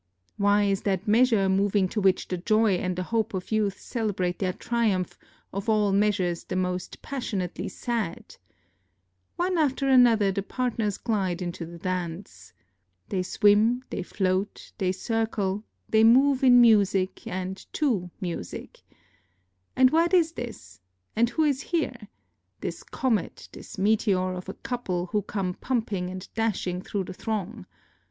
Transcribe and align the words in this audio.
Why 0.37 0.63
is 0.63 0.81
that 0.81 1.07
measure, 1.07 1.47
moving 1.47 1.87
to 1.89 2.01
which 2.01 2.27
the 2.27 2.37
joy 2.37 2.71
and 2.73 2.95
the 2.95 3.03
hope 3.03 3.35
of 3.35 3.51
youth 3.51 3.79
celebrate 3.79 4.39
their 4.39 4.51
triumph, 4.51 5.15
of 5.53 5.69
all 5.69 5.91
measures 5.91 6.43
the 6.43 6.55
most 6.55 7.03
passionately 7.03 7.67
sad? 7.67 8.35
One 9.35 9.59
after 9.59 9.87
another 9.87 10.31
the 10.31 10.41
partners 10.41 10.97
glide 10.97 11.39
into 11.39 11.67
the 11.67 11.77
dance. 11.77 12.51
They 13.09 13.21
swim, 13.21 13.83
they 13.91 14.01
float, 14.01 14.71
they 14.79 14.91
circle, 14.91 15.65
they 15.87 16.03
move 16.03 16.43
in 16.43 16.59
music 16.59 17.27
and 17.27 17.63
to 17.73 18.09
music. 18.19 18.81
And 19.75 19.91
what 19.91 20.15
is 20.15 20.31
this, 20.31 20.81
and 21.15 21.29
who 21.29 21.43
is 21.43 21.61
here? 21.61 22.07
this 22.61 22.81
comet, 22.81 23.49
this 23.51 23.77
meteor 23.77 24.33
of 24.33 24.49
a 24.49 24.55
couple, 24.55 25.05
who 25.11 25.21
come 25.21 25.53
pumping 25.53 26.09
and 26.09 26.27
dashing 26.33 26.81
through 26.81 27.03
the 27.03 27.13
throng. 27.13 27.67